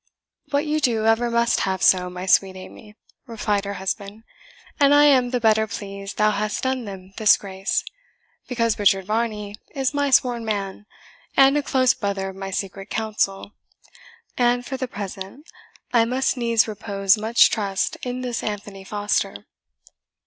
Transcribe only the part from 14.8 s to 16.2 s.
present, I